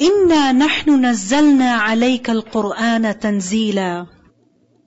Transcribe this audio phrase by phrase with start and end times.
[0.00, 4.06] إنا نحن نزلنا عليك القرآن تنزيلا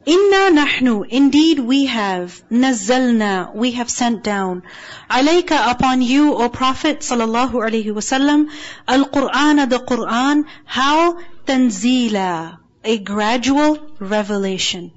[0.08, 4.62] Inna nahnu, indeed we have, nazzalna, we have sent down,
[5.10, 8.52] alayka upon you, O Prophet sallallahu alaihi wasallam,
[8.88, 11.18] al-Qur'an, the Qur'an, how
[11.48, 14.92] tanzila, a gradual revelation.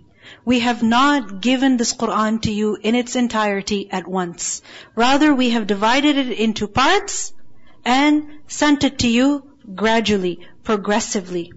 [0.45, 4.61] We have not given this Qur'an to you in its entirety at once.
[4.95, 7.33] Rather, we have divided it into parts
[7.83, 9.43] and sent it to you
[9.75, 11.53] gradually, progressively.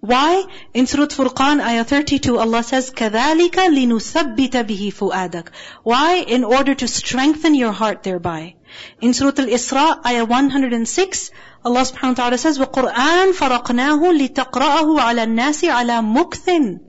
[0.00, 0.44] Why?
[0.72, 5.48] In Surah Furqan, ayah 32, Allah says, كَذَلِكَ لِنُثَبِّتَ بِهِ فُؤَادَكَ
[5.82, 6.16] Why?
[6.18, 8.54] In order to strengthen your heart thereby.
[9.00, 11.30] In Surah Al-Isra, ayah 106,
[11.64, 16.80] Allah subhanahu wa ta'ala says, وَقُرْآنْ فَرَقْنَاهُ لِتَقْرَأَهُ عَلَى النَّاسِ عَلَى مُكْثٍ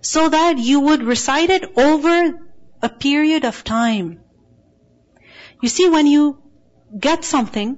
[0.00, 2.38] So that you would recite it over
[2.82, 4.20] a period of time.
[5.60, 6.38] You see, when you
[6.98, 7.76] get something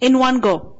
[0.00, 0.78] in one go,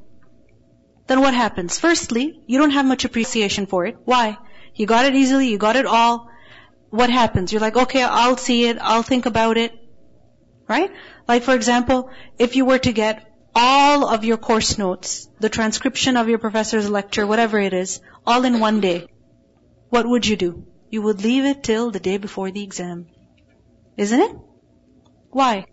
[1.07, 1.79] then what happens?
[1.79, 3.97] Firstly, you don't have much appreciation for it.
[4.05, 4.37] Why?
[4.75, 6.29] You got it easily, you got it all.
[6.89, 7.51] What happens?
[7.51, 9.73] You're like, okay, I'll see it, I'll think about it.
[10.67, 10.91] Right?
[11.27, 16.17] Like for example, if you were to get all of your course notes, the transcription
[16.17, 19.07] of your professor's lecture, whatever it is, all in one day,
[19.89, 20.65] what would you do?
[20.89, 23.07] You would leave it till the day before the exam.
[23.97, 24.35] Isn't it?
[25.29, 25.65] Why?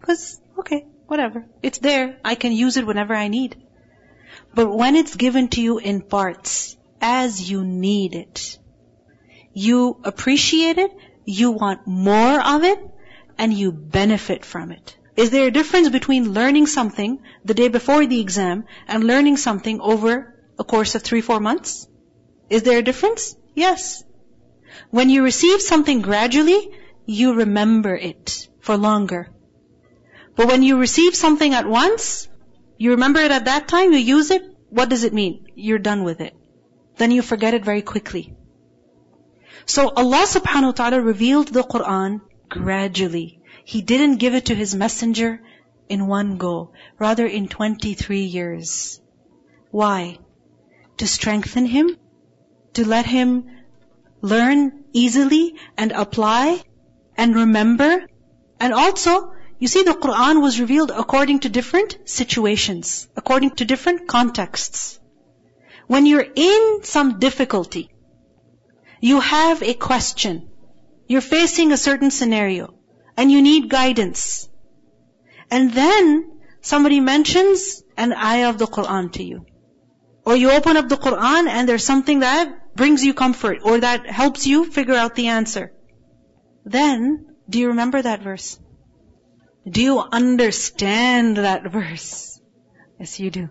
[0.00, 1.46] Because, okay, whatever.
[1.62, 2.18] It's there.
[2.24, 3.56] I can use it whenever I need.
[4.54, 8.58] But when it's given to you in parts, as you need it,
[9.52, 10.92] you appreciate it,
[11.24, 12.80] you want more of it,
[13.36, 14.96] and you benefit from it.
[15.16, 19.80] Is there a difference between learning something the day before the exam and learning something
[19.80, 21.88] over a course of three, four months?
[22.48, 23.36] Is there a difference?
[23.54, 24.04] Yes.
[24.90, 26.70] When you receive something gradually,
[27.04, 29.30] you remember it for longer.
[30.36, 32.28] But when you receive something at once,
[32.78, 35.46] you remember it at that time, you use it, what does it mean?
[35.54, 36.34] You're done with it.
[36.96, 38.34] Then you forget it very quickly.
[39.66, 43.40] So Allah subhanahu wa ta'ala revealed the Quran gradually.
[43.64, 45.40] He didn't give it to His messenger
[45.88, 49.00] in one go, rather in 23 years.
[49.70, 50.18] Why?
[50.98, 51.96] To strengthen him,
[52.74, 53.44] to let him
[54.20, 56.62] learn easily and apply
[57.16, 58.06] and remember,
[58.60, 64.06] and also you see, the Quran was revealed according to different situations, according to different
[64.06, 65.00] contexts.
[65.88, 67.90] When you're in some difficulty,
[69.00, 70.48] you have a question,
[71.08, 72.74] you're facing a certain scenario,
[73.16, 74.48] and you need guidance.
[75.50, 79.46] And then somebody mentions an ayah of the Quran to you.
[80.24, 84.06] Or you open up the Quran and there's something that brings you comfort or that
[84.06, 85.72] helps you figure out the answer.
[86.64, 88.58] Then, do you remember that verse?
[89.68, 92.40] Do you understand that verse?
[92.98, 93.48] Yes, you do.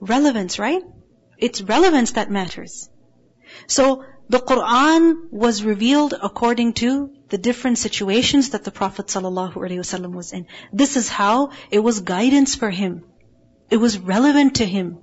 [0.00, 0.82] Relevance, right?
[1.38, 2.88] It's relevance that matters.
[3.66, 10.32] So, the Quran was revealed according to the different situations that the Prophet ﷺ was
[10.32, 10.46] in.
[10.72, 13.04] This is how it was guidance for him.
[13.70, 14.98] It was relevant to him.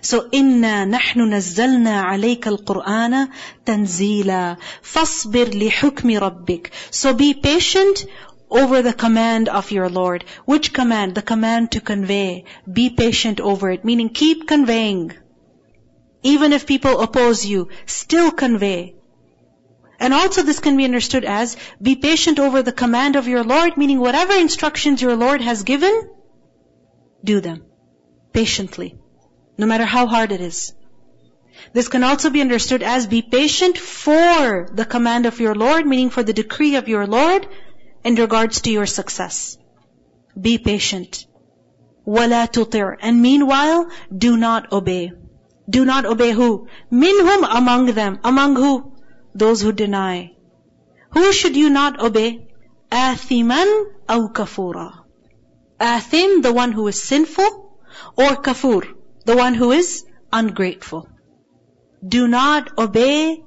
[0.00, 3.28] So inna nahnu nazzalna alayka al-Qur'ana
[3.66, 6.70] tanzila fasbir li hukmi rabbik.
[6.90, 8.06] So be patient
[8.50, 10.24] over the command of your Lord.
[10.44, 11.14] Which command?
[11.14, 12.44] The command to convey.
[12.70, 15.12] Be patient over it, meaning keep conveying.
[16.22, 18.94] Even if people oppose you, still convey.
[19.98, 23.76] And also this can be understood as, be patient over the command of your Lord,
[23.76, 26.10] meaning whatever instructions your Lord has given,
[27.22, 27.64] do them.
[28.32, 28.98] Patiently.
[29.58, 30.72] No matter how hard it is.
[31.74, 36.08] This can also be understood as be patient for the command of your Lord, meaning
[36.08, 37.46] for the decree of your Lord,
[38.03, 39.57] in regards to your success.
[40.39, 41.25] Be patient.
[42.07, 45.11] وَلَا تُطِعْ And meanwhile, do not obey.
[45.69, 46.67] Do not obey who?
[46.91, 48.19] Minhum among them.
[48.23, 48.93] Among who?
[49.33, 50.33] Those who deny.
[51.11, 52.47] Who should you not obey?
[52.91, 53.65] آثِمًا
[54.09, 55.05] أو كفورا.
[55.79, 57.79] Athim, the one who is sinful,
[58.15, 58.87] or kafur,
[59.25, 61.07] the one who is ungrateful.
[62.07, 63.43] Do not obey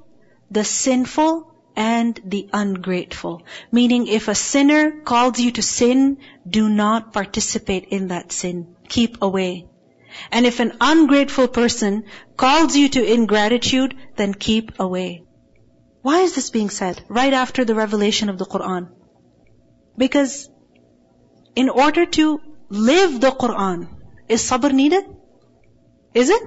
[0.51, 3.42] the sinful and the ungrateful.
[3.72, 6.18] Meaning if a sinner calls you to sin,
[6.48, 8.76] do not participate in that sin.
[8.88, 9.66] Keep away.
[10.30, 12.04] And if an ungrateful person
[12.36, 15.24] calls you to ingratitude, then keep away.
[16.02, 18.90] Why is this being said right after the revelation of the Quran?
[19.96, 20.48] Because
[21.56, 23.88] in order to live the Quran,
[24.28, 25.04] is sabr needed?
[26.12, 26.42] Is it?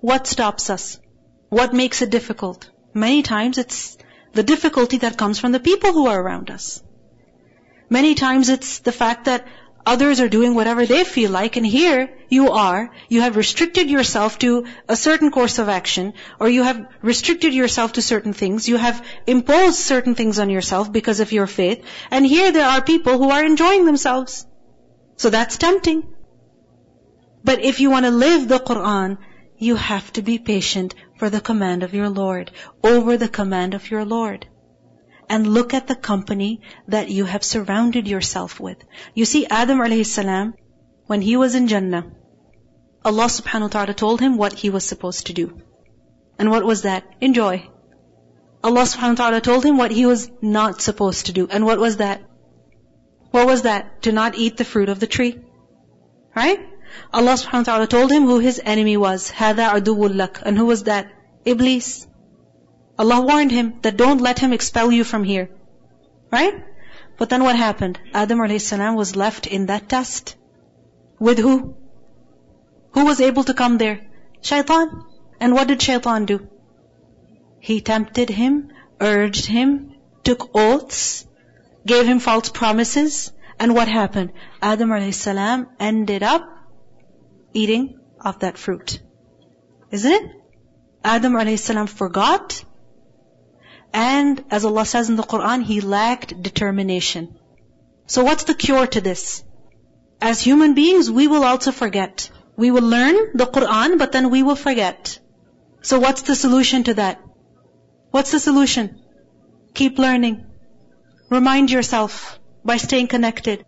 [0.00, 0.98] What stops us?
[1.48, 2.70] What makes it difficult?
[2.94, 3.98] Many times it's
[4.32, 6.82] the difficulty that comes from the people who are around us.
[7.88, 9.46] Many times it's the fact that
[9.86, 14.38] Others are doing whatever they feel like, and here you are, you have restricted yourself
[14.40, 18.76] to a certain course of action, or you have restricted yourself to certain things, you
[18.76, 23.16] have imposed certain things on yourself because of your faith, and here there are people
[23.16, 24.46] who are enjoying themselves.
[25.16, 26.06] So that's tempting.
[27.42, 29.16] But if you want to live the Quran,
[29.56, 32.50] you have to be patient for the command of your Lord,
[32.82, 34.46] over the command of your Lord
[35.28, 38.78] and look at the company that you have surrounded yourself with.
[39.14, 40.54] You see, Adam alayhi salam,
[41.06, 42.06] when he was in Jannah,
[43.04, 45.46] Allah subhanahu wa ta'ala told him what he was supposed to do.
[46.38, 47.04] And what was that?
[47.20, 47.68] Enjoy.
[48.64, 51.46] Allah subhanahu wa ta'ala told him what he was not supposed to do.
[51.50, 52.24] And what was that?
[53.30, 54.02] What was that?
[54.08, 55.38] To not eat the fruit of the tree.
[56.34, 56.66] Right?
[57.13, 59.31] Allah subhanahu wa ta'ala told him who his enemy was.
[59.31, 61.11] هَذَا عَدُوُّ لَكَ And who was that?
[61.45, 62.07] Iblis.
[62.97, 65.49] Allah warned him that don't let him expel you from here.
[66.31, 66.63] Right?
[67.17, 67.99] But then what happened?
[68.13, 68.71] Adam a.s.
[68.71, 70.35] was left in that test.
[71.19, 71.75] With who?
[72.93, 74.01] Who was able to come there?
[74.41, 75.03] Shaitan.
[75.39, 76.47] And what did Shaitan do?
[77.59, 78.71] He tempted him,
[79.01, 81.25] urged him, took oaths,
[81.85, 84.33] gave him false promises, and what happened?
[84.61, 85.27] Adam a.s.
[85.79, 86.55] ended up
[87.52, 89.00] eating of that fruit.
[89.90, 90.30] Isn't it?
[91.02, 91.90] Adam a.s.
[91.90, 92.64] forgot
[93.92, 97.36] and as Allah says in the Quran, he lacked determination.
[98.06, 99.42] So what's the cure to this?
[100.20, 102.30] As human beings, we will also forget.
[102.56, 105.18] We will learn the Quran, but then we will forget.
[105.82, 107.20] So what's the solution to that?
[108.10, 109.00] What's the solution?
[109.74, 110.46] Keep learning.
[111.30, 113.64] Remind yourself by staying connected.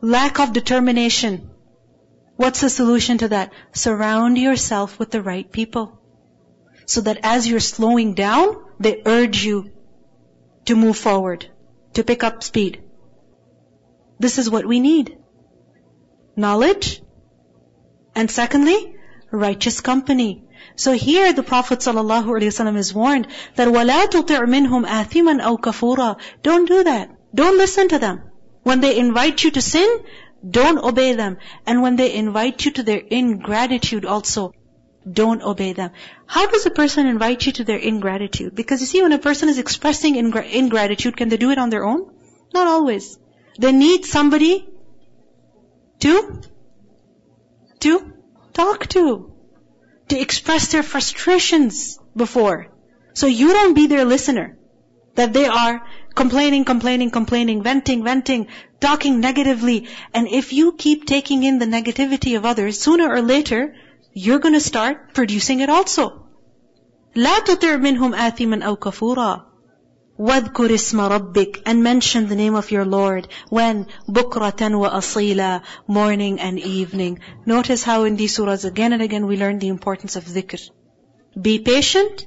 [0.00, 1.47] Lack of determination.
[2.37, 3.53] What's the solution to that?
[3.73, 5.99] Surround yourself with the right people.
[6.85, 9.71] So that as you're slowing down, they urge you
[10.65, 11.45] to move forward,
[11.93, 12.83] to pick up speed.
[14.19, 15.17] This is what we need.
[16.35, 17.01] Knowledge.
[18.15, 18.95] And secondly,
[19.31, 20.43] righteous company.
[20.75, 26.67] So here the Prophet ﷺ is warned that وَلَا تُطِعْ مِنْهُمْ آثِمًا أَوْ كَفُورًا Don't
[26.67, 27.09] do that.
[27.33, 28.23] Don't listen to them.
[28.63, 29.99] When they invite you to sin,
[30.48, 31.38] don't obey them.
[31.66, 34.52] And when they invite you to their ingratitude also,
[35.10, 35.90] don't obey them.
[36.26, 38.54] How does a person invite you to their ingratitude?
[38.54, 41.84] Because you see, when a person is expressing ingratitude, can they do it on their
[41.84, 42.12] own?
[42.52, 43.18] Not always.
[43.58, 44.68] They need somebody
[46.00, 46.42] to,
[47.80, 48.12] to
[48.52, 49.32] talk to,
[50.08, 52.68] to express their frustrations before.
[53.14, 54.58] So you don't be their listener.
[55.14, 55.84] That they are
[56.17, 58.47] complaining, complaining, complaining, venting, venting,
[58.79, 59.87] talking negatively.
[60.13, 63.75] And if you keep taking in the negativity of others, sooner or later,
[64.13, 66.23] you're going to start producing it also.
[67.15, 69.53] لا تطع منهم آثما أو كفورا
[70.19, 76.59] واذكر اسم ربك and mention the name of your Lord when بكرة وأصيلا morning and
[76.59, 80.69] evening notice how in these surahs again and again we learn the importance of dhikr
[81.39, 82.25] be patient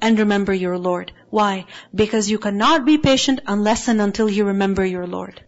[0.00, 1.64] and remember your Lord why
[1.94, 5.42] because you cannot be patient unless and until you remember your Lord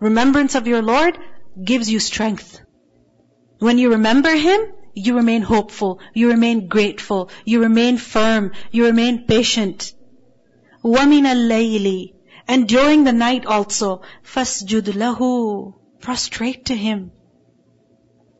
[0.00, 1.18] remembrance of your Lord
[1.62, 2.60] gives you strength
[3.58, 9.26] when you remember Him you remain hopeful, you remain grateful, you remain firm, you remain
[9.26, 9.92] patient.
[10.82, 12.14] وَمِنَ اللَّيْلِ
[12.48, 17.12] And during the night also, فَاسْجُدْ لَهُ Prostrate to Him.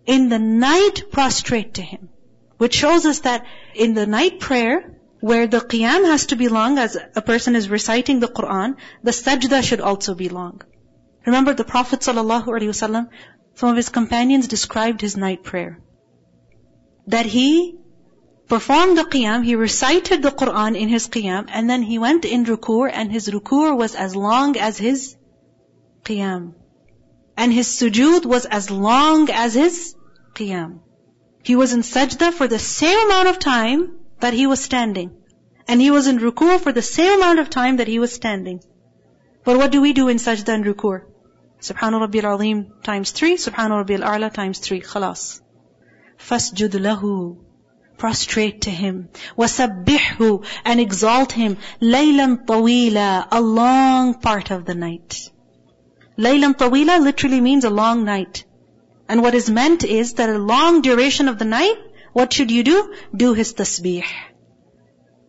[0.07, 2.09] In the night, prostrate to Him.
[2.57, 6.78] Which shows us that in the night prayer, where the qiyam has to be long
[6.80, 10.62] as a person is reciting the Quran, the sajda should also be long.
[11.26, 13.08] Remember the Prophet ﷺ,
[13.54, 15.80] some of his companions described his night prayer
[17.08, 17.78] that he
[18.48, 22.46] performed the qiyam, he recited the Quran in his qiyam, and then he went in
[22.46, 25.16] ruku, and his ruku was as long as his
[26.04, 26.54] qiyam.
[27.38, 29.96] And his sujood was as long as his
[30.34, 30.80] qiyam.
[31.44, 35.12] He was in sajda for the same amount of time that he was standing.
[35.68, 38.62] And he was in ruku for the same amount of time that he was standing.
[39.44, 41.02] But what do we do in sajda and ruku?
[41.62, 44.82] Subhanallah Rabbil Alim times three, Subhanallah Rabbil A'la times three.
[44.82, 45.42] Khalas.
[46.18, 47.38] Fasjud lahu.
[47.98, 49.10] Prostrate to him.
[49.38, 50.46] Wasabbihhu.
[50.66, 51.58] And exalt him.
[51.82, 53.28] Laylan tawila.
[53.32, 55.30] A long part of the night.
[56.18, 58.44] Laylan tawila literally means a long night.
[59.08, 61.78] And what is meant is that a long duration of the night
[62.14, 62.94] what should you do?
[63.16, 64.06] Do His tasbih.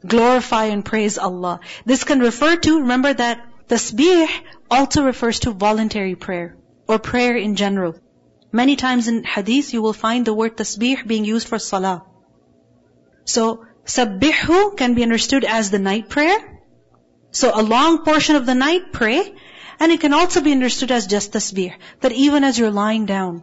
[0.06, 1.60] Glorify and praise Allah.
[1.86, 4.28] This can refer to, remember that tasbih
[4.70, 6.56] also refers to voluntary prayer
[6.88, 7.94] or prayer in general.
[8.50, 12.04] Many times in hadith you will find the word tasbih being used for salah.
[13.24, 16.38] So, sabbihu can be understood as the night prayer.
[17.30, 19.34] So a long portion of the night pray.
[19.80, 21.72] And it can also be understood as just tasbih.
[22.00, 23.42] That even as you're lying down,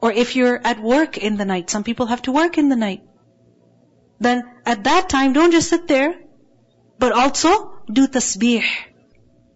[0.00, 2.76] or if you're at work in the night, some people have to work in the
[2.76, 3.02] night.
[4.20, 6.14] Then at that time, don't just sit there,
[6.98, 8.64] but also do tasbih.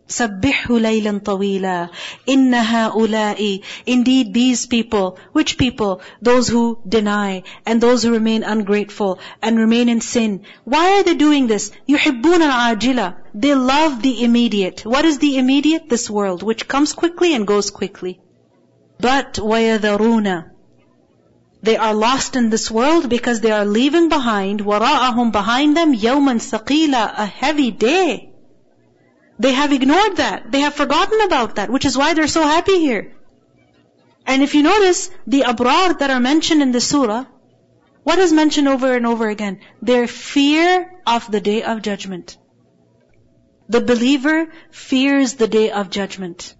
[0.08, 1.88] سبحه ليلا طويلا
[2.28, 6.00] إن هؤلاء Indeed these people, which people?
[6.22, 10.44] Those who deny and those who remain ungrateful and remain in sin.
[10.64, 11.70] Why are they doing this?
[11.88, 14.86] يحبون العاجلة They love the immediate.
[14.86, 15.90] What is the immediate?
[15.90, 18.18] This world, which comes quickly and goes quickly.
[19.02, 20.50] But وَيَذَرُونَ
[21.62, 26.38] They are lost in this world because they are leaving behind وَرَاءَهُمْ behind them يَوْمًا
[26.38, 28.32] ثَقِيلًا A heavy day.
[29.38, 30.50] They have ignored that.
[30.50, 33.14] They have forgotten about that, which is why they're so happy here.
[34.26, 37.24] And if you notice, the abrar that are mentioned in the surah,
[38.02, 39.60] what is mentioned over and over again?
[39.80, 42.36] Their fear of the day of judgment.
[43.68, 46.54] The believer fears the day of judgment.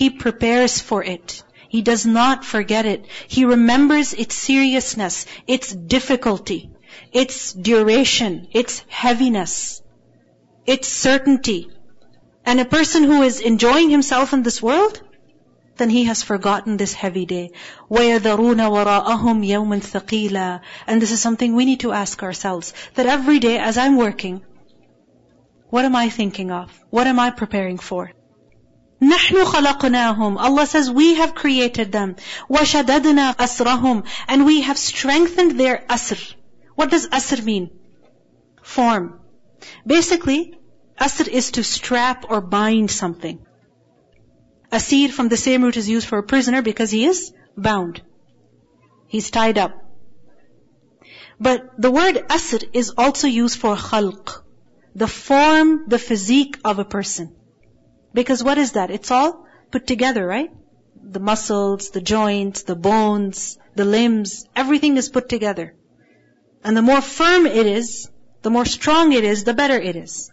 [0.00, 1.42] He prepares for it.
[1.68, 3.06] He does not forget it.
[3.28, 6.70] He remembers its seriousness, its difficulty,
[7.12, 9.82] its duration, its heaviness,
[10.66, 11.70] its certainty.
[12.44, 15.00] And a person who is enjoying himself in this world,
[15.76, 17.50] then he has forgotten this heavy day.
[17.90, 22.72] وَيَذَرُونَ وَرَاءَهُمْ يَوْمًا ثَقِيلًا And this is something we need to ask ourselves.
[22.94, 24.42] That every day as I'm working,
[25.68, 26.70] what am I thinking of?
[26.90, 28.12] What am I preparing for?
[29.02, 30.38] نحن خلقناهم.
[30.38, 32.16] Allah says, we have created them.
[32.50, 36.34] وَشَدَدْنَا أَسْرَهُمْ And we have strengthened their asr.
[36.74, 37.70] What does asr mean?
[38.62, 39.20] Form.
[39.86, 40.58] Basically,
[41.00, 43.44] Asr is to strap or bind something.
[44.72, 48.02] Asir from the same root is used for a prisoner because he is bound.
[49.06, 49.74] He's tied up.
[51.38, 54.42] But the word asr is also used for khalq.
[54.94, 57.36] The form, the physique of a person.
[58.13, 58.91] Because what is that?
[58.91, 60.51] It's all put together, right?
[61.01, 65.73] The muscles, the joints, the bones, the limbs, everything is put together.
[66.63, 68.09] And the more firm it is,
[68.41, 70.31] the more strong it is, the better it is.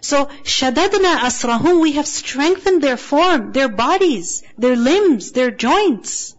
[0.00, 6.36] So, shadadna asrahum, we have strengthened their form, their bodies, their limbs, their joints.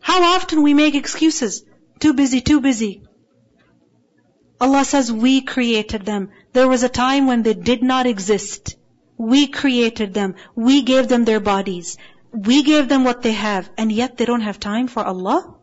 [0.00, 1.64] How often we make excuses?
[1.98, 3.02] Too busy, too busy.
[4.60, 6.30] Allah says, we created them.
[6.52, 8.76] There was a time when they did not exist.
[9.19, 10.35] We created them.
[10.55, 11.97] We gave them their bodies.
[12.31, 13.69] We gave them what they have.
[13.77, 15.55] And yet they don't have time for Allah?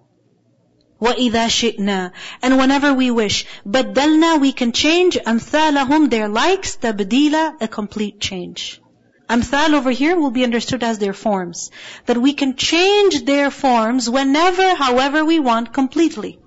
[1.01, 7.69] وَإِذَا شِئْنَا And whenever we wish, بَدَّلْنَا We can change أَمْثَالَهُمْ Their likes, تَبْدِيلًا A
[7.69, 8.81] complete change.
[9.29, 11.71] Amthal over here will be understood as their forms.
[12.07, 16.39] That we can change their forms whenever, however we want completely.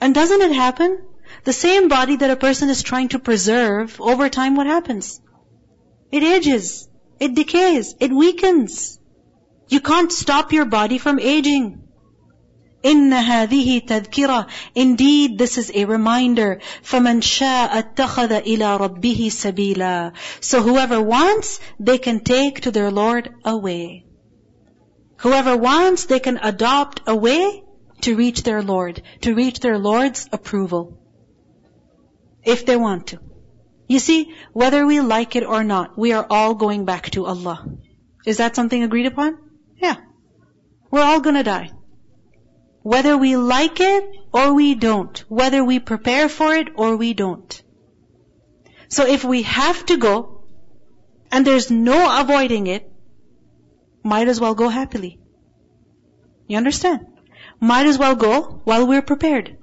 [0.00, 0.98] And doesn't it happen?
[1.44, 5.20] The same body that a person is trying to preserve, over time what happens?
[6.10, 6.88] It ages.
[7.18, 7.94] It decays.
[8.00, 8.98] It weakens.
[9.68, 11.80] You can't stop your body from aging.
[12.84, 16.60] إن هذه تذكرة Indeed, this is a reminder.
[16.82, 23.34] فمن شاء اتخذ إلى ربه سبيلا So whoever wants, they can take to their Lord
[23.44, 24.06] a way.
[25.18, 27.62] Whoever wants, they can adopt a way
[28.00, 30.98] to reach their Lord, to reach their Lord's approval.
[32.42, 33.18] If they want to.
[33.88, 37.66] You see, whether we like it or not, we are all going back to Allah.
[38.24, 39.38] Is that something agreed upon?
[39.76, 39.96] Yeah.
[40.90, 41.70] We're all gonna die.
[42.82, 45.18] Whether we like it or we don't.
[45.28, 47.62] Whether we prepare for it or we don't.
[48.88, 50.44] So if we have to go,
[51.32, 52.90] and there's no avoiding it,
[54.02, 55.18] might as well go happily.
[56.46, 57.06] You understand?
[57.60, 59.56] Might as well go while we're prepared.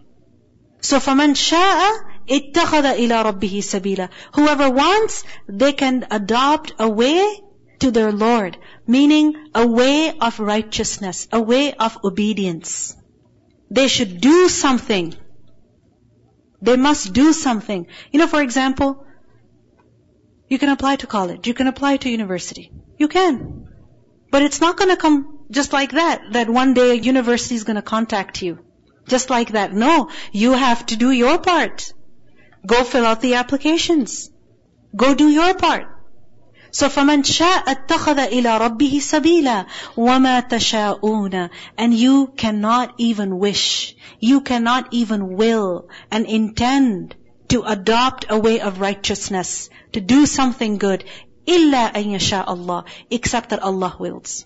[0.81, 1.99] So فَمَنْ شَاءَ
[2.31, 7.41] اتَّخَذَ إِلَىٰ رَبِّهِ سَبِيلًا Whoever wants, they can adopt a way
[7.79, 8.57] to their Lord.
[8.85, 12.95] Meaning, a way of righteousness, a way of obedience.
[13.69, 15.15] They should do something.
[16.61, 17.87] They must do something.
[18.11, 19.05] You know, for example,
[20.49, 22.71] you can apply to college, you can apply to university.
[22.97, 23.67] You can.
[24.31, 27.81] But it's not gonna come just like that, that one day a university is gonna
[27.81, 28.59] contact you.
[29.07, 29.73] Just like that.
[29.73, 31.93] No, you have to do your part.
[32.65, 34.29] Go fill out the applications.
[34.95, 35.97] Go do your part.
[36.71, 44.41] So فَمَنْ شَاءَ اتَّخَذَ إِلَىٰ رَبِّهِ سَبِيلًا وَمَا تَشَاءُونَ And you cannot even wish, you
[44.41, 47.15] cannot even will and intend
[47.49, 51.05] to adopt a way of righteousness, to do something good,
[51.47, 54.45] إِلَّا أَن يَشَاءَ اللَّهِ Except that Allah wills.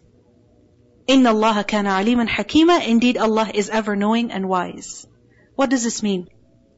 [1.10, 5.08] إِنَّ اللَّهَ كَانَ عَلِيمًا حَكِيمًا Indeed, Allah is ever knowing and wise.
[5.56, 6.28] What does this mean?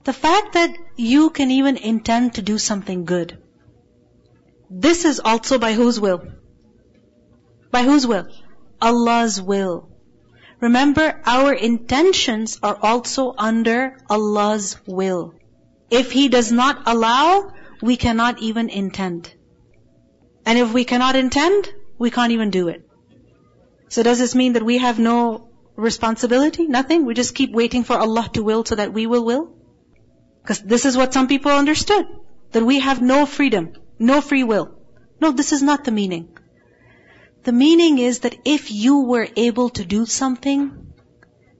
[0.08, 3.36] The fact that you can even intend to do something good,
[4.70, 6.22] This is also by whose will?
[7.70, 8.26] By whose will?
[8.80, 9.90] Allah's will.
[10.60, 15.34] Remember, our intentions are also under Allah's will.
[15.90, 19.30] If He does not allow, we cannot even intend.
[20.46, 22.88] And if we cannot intend, we can't even do it.
[23.90, 26.66] So does this mean that we have no responsibility?
[26.66, 27.04] Nothing?
[27.04, 29.57] We just keep waiting for Allah to will so that we will will?
[30.48, 32.06] Because this is what some people understood.
[32.52, 34.78] That we have no freedom, no free will.
[35.20, 36.38] No, this is not the meaning.
[37.44, 40.94] The meaning is that if you were able to do something,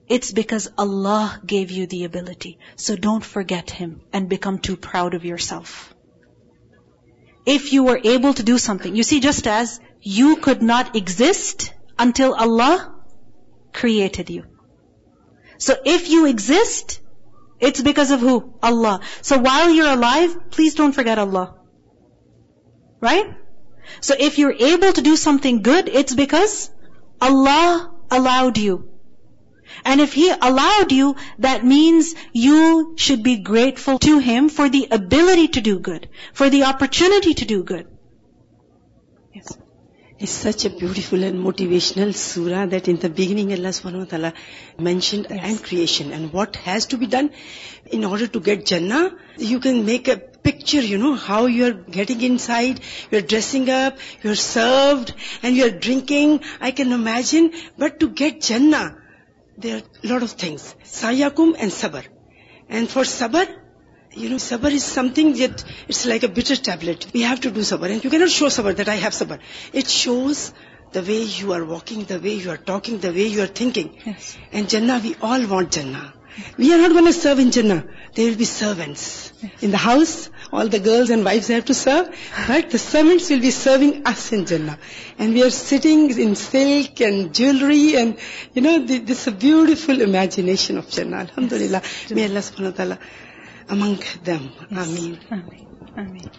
[0.07, 2.57] it's because Allah gave you the ability.
[2.77, 5.93] So don't forget Him and become too proud of yourself.
[7.45, 11.71] If you were able to do something, you see, just as you could not exist
[11.99, 12.95] until Allah
[13.71, 14.45] created you.
[15.59, 16.99] So if you exist,
[17.59, 18.53] it's because of who?
[18.63, 19.01] Allah.
[19.21, 21.55] So while you're alive, please don't forget Allah.
[23.01, 23.33] Right?
[24.01, 26.69] So if you're able to do something good, it's because
[27.21, 28.89] Allah allowed you.
[29.85, 34.87] And if He allowed you, that means you should be grateful to Him for the
[34.91, 37.87] ability to do good, for the opportunity to do good.
[39.33, 39.57] Yes.
[40.19, 44.33] It's such a beautiful and motivational surah that in the beginning Allah subhanahu wa ta'ala
[44.77, 45.39] mentioned yes.
[45.41, 47.29] and creation and what has to be done
[47.85, 49.15] in order to get Jannah.
[49.37, 54.35] You can make a picture, you know, how you're getting inside, you're dressing up, you're
[54.35, 56.41] served and you're drinking.
[56.59, 57.51] I can imagine.
[57.77, 58.97] But to get Jannah,
[59.57, 60.75] there are a lot of things.
[60.83, 62.03] Sayakum and Sabr.
[62.67, 63.47] And for Sabr,
[64.19, 67.07] you know, sabr is something that it's like a bitter tablet.
[67.13, 67.91] We have to do sabr.
[67.91, 69.39] And you cannot show sabr that I have sabr.
[69.73, 70.53] It shows
[70.91, 73.97] the way you are walking, the way you are talking, the way you are thinking.
[74.05, 74.37] Yes.
[74.51, 76.13] And Jannah, we all want Jannah.
[76.57, 77.85] We are not going to serve in Jannah.
[78.15, 79.33] There will be servants.
[79.41, 79.51] Yes.
[79.61, 82.09] In the house, all the girls and wives have to serve.
[82.47, 82.69] Right?
[82.69, 84.77] The servants will be serving us in Jannah.
[85.17, 88.17] And we are sitting in silk and jewelry and,
[88.53, 91.17] you know, this is a beautiful imagination of Jannah.
[91.17, 91.81] Alhamdulillah.
[92.11, 92.99] May Allah subhanahu wa ta'ala
[93.68, 94.50] among them.
[94.70, 95.18] Ameen.
[95.30, 95.66] Ameen.
[95.96, 96.30] Ameen.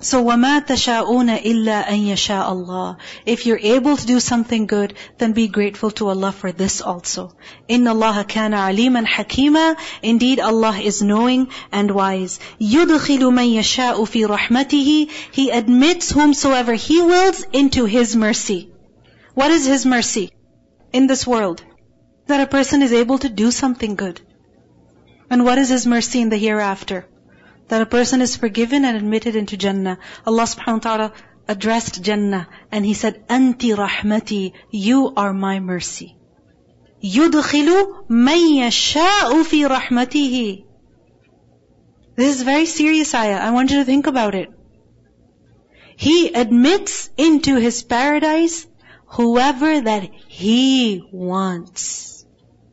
[0.00, 5.32] So وَمَا تَشَاءُونَ إِلَّا أَن يَشَاءَ اللَّهِ If you're able to do something good, then
[5.32, 7.36] be grateful to Allah for this also.
[7.68, 12.40] إِنَّ اللَّهَ كَانَ عَلِيمًا حَكِيمًا Indeed, Allah is knowing and wise.
[12.60, 18.72] يُدْخِلُ مَن يَشَاءُ فِي رَحْمَتِهِ He admits whomsoever He wills into His mercy.
[19.34, 20.32] What is His mercy
[20.92, 21.62] in this world?
[22.28, 24.20] That a person is able to do something good.
[25.30, 27.06] And what is His mercy in the hereafter?
[27.68, 29.98] That a person is forgiven and admitted into Jannah.
[30.26, 31.12] Allah subhanahu wa ta'ala
[31.48, 36.16] addressed Jannah and He said, Anti rahmati, you are my mercy.
[37.02, 40.64] يُدْخِلُ مَن يَشَاءُ فِي رَحْمَتِهِ
[42.14, 43.38] This is very serious ayah.
[43.38, 44.50] I want you to think about it.
[45.96, 48.66] He admits into His paradise
[49.06, 52.24] whoever that He wants.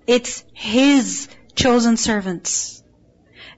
[0.06, 1.28] It's His
[1.63, 2.84] chosen servants.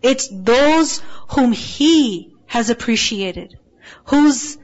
[0.01, 3.57] It's those whom He has appreciated,
[4.05, 4.57] whose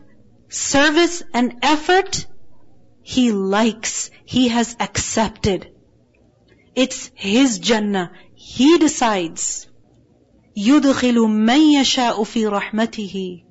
[0.50, 2.26] service and effort
[3.02, 5.72] He likes, He has accepted.
[6.76, 8.12] It's His Jannah.
[8.36, 9.68] He decides.
[10.58, 11.18] يُدْخِلُ
[11.48, 13.44] مَن يَشَاءُ فِي رَحْمَتِهِ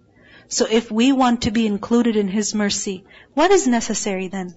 [0.48, 4.54] So if we want to be included in His mercy, what is necessary then?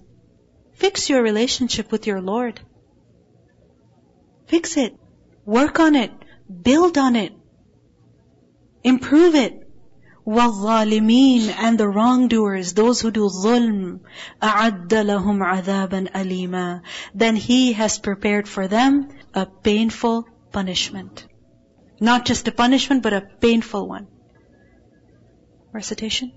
[0.74, 2.60] Fix your relationship with your Lord.
[4.46, 4.96] Fix it.
[5.44, 6.12] Work on it.
[6.62, 7.32] Build on it.
[8.82, 9.66] Improve it.
[10.26, 14.00] وَالظَّالِمِينَ And the wrongdoers, those who do zulm,
[14.40, 16.82] أَعَدَّ لَهُمْ عَذَابًا أَلِيمًا
[17.14, 21.26] Then He has prepared for them a painful punishment.
[22.00, 24.06] Not just a punishment, but a painful one.
[25.72, 26.32] Recitation?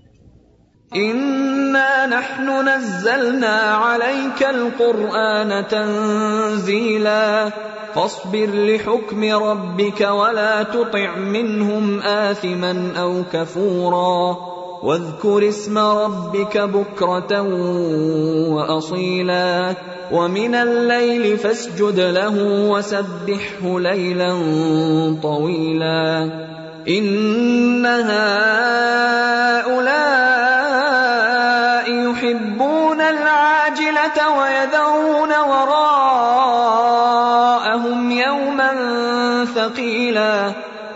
[0.95, 7.49] إنا نحن نزلنا عليك القرآن تنزيلا
[7.95, 14.37] فاصبر لحكم ربك ولا تطع منهم آثما أو كفورا
[14.83, 17.41] واذكر اسم ربك بكرة
[18.49, 19.75] وأصيلا
[20.11, 22.35] ومن الليل فاسجد له
[22.69, 24.33] وسبحه ليلا
[25.23, 26.29] طويلا
[26.89, 27.85] إن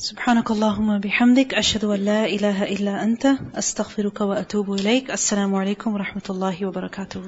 [0.00, 6.22] سبحانك اللهم بحمدك أشهد أن لا إله إلا أنت أستغفرك وأتوب إليك السلام عليكم ورحمة
[6.30, 7.22] الله وبركاته